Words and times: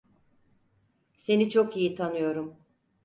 Seni 1.13 1.49
çok 1.49 1.77
iyi 1.77 1.95
tanıyorum. 1.95 2.55